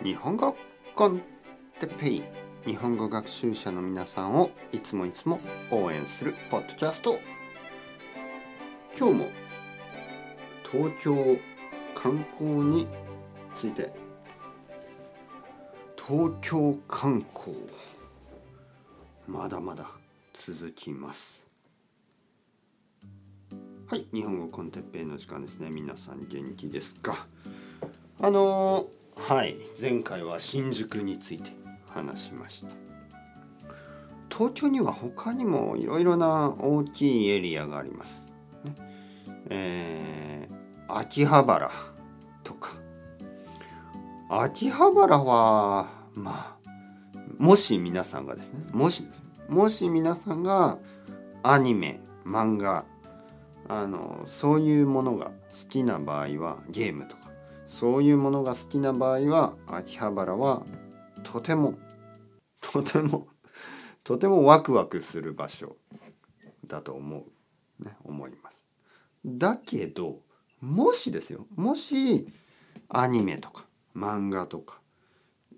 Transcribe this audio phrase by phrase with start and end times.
[0.00, 0.56] 日本語
[0.94, 1.20] コン
[1.80, 2.22] テッペイ。
[2.64, 5.40] 日本語学習者の皆さんをいつもいつも
[5.72, 7.16] 応援するポッドキャスト。
[8.96, 9.26] 今日も
[10.70, 11.36] 東京
[11.96, 12.86] 観光に
[13.52, 13.92] ついて。
[15.96, 17.56] 東京観光。
[19.26, 19.90] まだまだ
[20.32, 21.44] 続きます。
[23.88, 25.70] はい日本語コンテッペイの時間ですね。
[25.70, 27.26] 皆さん元気ですか？
[28.20, 28.86] あのー、
[29.26, 29.56] はい。
[29.78, 31.52] 前回は新宿について
[31.88, 32.74] 話しました。
[34.30, 38.30] 東京には他にもいろいろな大きいエリアがあります、
[38.64, 38.74] ね、
[39.50, 41.70] えー、秋葉原
[42.44, 42.70] とか。
[44.30, 46.58] 秋葉原はまあ
[47.38, 48.64] もし皆さんがですね。
[48.72, 49.26] もしですね。
[49.48, 50.78] もし皆さんが
[51.42, 52.84] アニメ漫画
[53.68, 55.32] あのそういうものが好
[55.68, 57.27] きな場合はゲームとか
[57.68, 60.64] そういうものが好きな場合は秋葉原は
[61.22, 61.74] とても
[62.60, 63.28] とても
[64.02, 65.76] とてもワクワクする場所
[66.66, 67.24] だと思
[67.80, 68.66] う、ね、思います。
[69.24, 70.20] だけど
[70.60, 72.26] もしですよもし
[72.88, 74.80] アニメとか漫画とか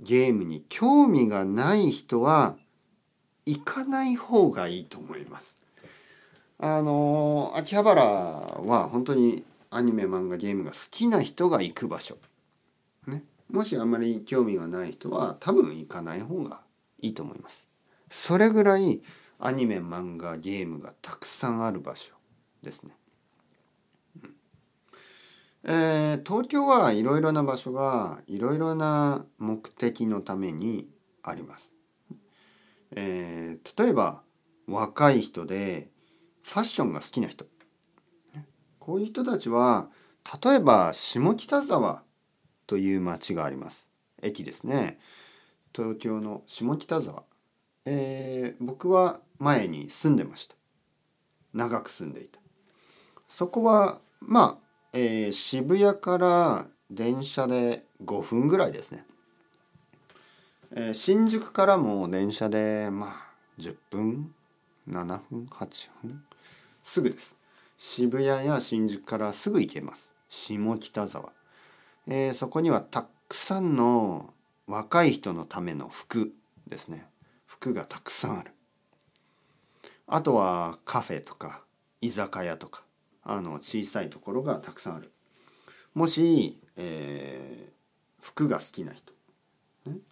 [0.00, 2.56] ゲームに興味がない人は
[3.44, 5.58] 行かない方がいいと思います。
[6.60, 12.16] あの秋葉原は本当にアニメ漫画ゲームが好きな人が行く場所。
[13.06, 16.62] ね、もしあんまり興味がない人は多分行かない方が
[17.00, 17.68] いいと思います。
[18.10, 19.02] それぐらい
[19.38, 22.14] アニメ漫画ゲームがたくさんある場所
[22.62, 22.96] ですね。
[24.22, 24.34] うん
[25.64, 30.88] えー、東京はいろいろな場所がいろいろな目的のために
[31.22, 31.72] あります。
[32.92, 34.22] えー、例えば
[34.66, 35.90] 若い人で
[36.42, 37.46] ファッションが好きな人
[38.88, 39.90] こういう人たちは
[40.42, 42.02] 例えば下北沢
[42.66, 43.90] という町があります。
[44.22, 44.98] 駅ですね。
[45.76, 47.24] 東京の下北沢、
[47.84, 50.56] えー、僕は前に住んでました。
[51.52, 52.40] 長く住んでいた。
[53.28, 59.04] そこはまあ、えー、渋谷から電車で5分ぐらいですね、
[60.72, 64.34] えー、新宿からも電車でまあ10分
[64.88, 66.22] 7分8分
[66.82, 67.37] すぐです。
[67.78, 70.12] 渋谷や新宿からすぐ行けます。
[70.28, 71.32] 下北沢、
[72.08, 74.34] えー、そこにはたくさんの
[74.66, 76.32] 若い人のための服
[76.66, 77.06] ですね。
[77.46, 78.52] 服がたくさんある。
[80.08, 81.62] あとはカフェとか
[82.00, 82.82] 居酒屋とか
[83.22, 85.12] あの小さいところがたくさんある。
[85.94, 87.72] もし、えー、
[88.20, 89.12] 服が好きな人、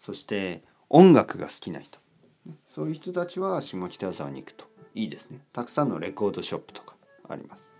[0.00, 2.00] そして音楽が好きな人
[2.66, 4.64] そういう人たちは下北沢に行くと
[4.94, 5.40] いいですね。
[5.52, 6.91] たくさんのレコードショップとか
[7.32, 7.70] あります。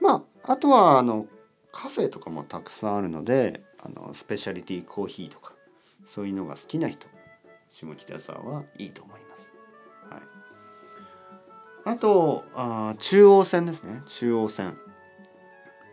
[0.00, 1.26] まああとはあの
[1.72, 5.52] カフェとかもたくさんあるのであのスペシャリティコーヒーとか
[6.06, 7.06] そういうのが好きな人
[7.68, 9.56] 下北沢はいいと思います、
[10.08, 10.20] はい、
[11.84, 14.02] あとあ中央線ですね。
[14.06, 14.78] 中央線。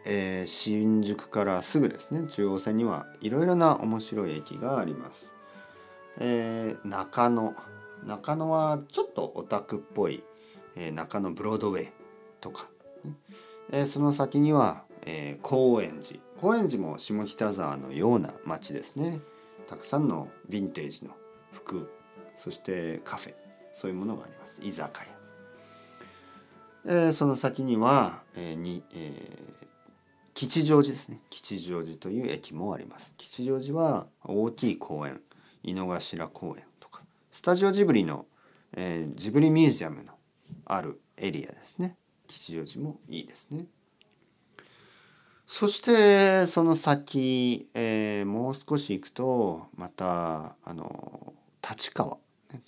[0.06, 2.28] えー、新宿からすぐですね。
[2.28, 5.36] 中央線にはいろいろな面白い駅があります、
[6.20, 7.56] えー、中野。
[8.06, 10.24] 中野はちょっとオタクっぽい、
[10.76, 11.92] えー、中野ブロードウェイ。
[12.44, 12.68] とか、
[13.72, 16.20] え、その先には、えー、高円寺。
[16.38, 19.22] 高円寺も下北沢のような街ですね。
[19.66, 21.12] たくさんのヴィンテージの
[21.54, 21.90] 服
[22.36, 23.34] そしてカフェ
[23.74, 24.62] そういうものがあります。
[24.62, 25.00] 居酒
[26.86, 29.68] 屋、えー、その先には、えーにえー、
[30.34, 31.22] 吉祥寺ですね。
[31.30, 33.14] 吉祥寺という駅もあります。
[33.18, 35.22] 吉祥寺は大きい公園。
[35.64, 37.04] 井の頭公園とか。
[37.32, 38.26] スタジオジブリの、
[38.76, 40.12] えー、ジブリミュージアムの
[40.66, 41.96] あるエリアですね。
[42.28, 43.66] 吉祥寺もいいですね。
[45.46, 51.34] そしてその先、えー、もう少し行くとまたあの
[51.68, 52.18] 立川。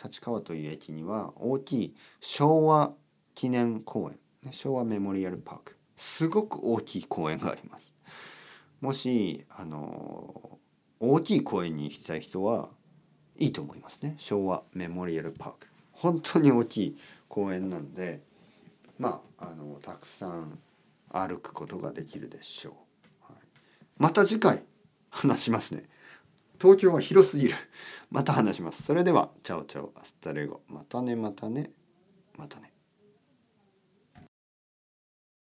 [0.03, 2.93] 立川という駅には大きい昭和
[3.35, 4.51] 記念公園。
[4.51, 5.77] 昭和メモリアルパーク。
[5.97, 7.93] すごく大きい公園があります。
[8.81, 10.59] もしあの
[10.99, 12.69] 大きい公園に行きたい人は
[13.37, 14.15] いいと思いますね。
[14.17, 15.67] 昭和メモリアルパーク。
[15.91, 16.97] 本当に大きい
[17.27, 18.21] 公園なんで
[18.97, 20.59] まああのたくさん
[21.09, 22.73] 歩くことができるでしょう、
[23.33, 23.43] はい、
[23.97, 24.63] また次回
[25.09, 25.83] 話しますね。
[26.59, 27.55] 東京は広すぎる。
[28.11, 28.83] また話します。
[28.83, 30.61] それでは Ciao ciao hasta luego。
[30.67, 31.71] またねまたね
[32.37, 32.74] またね。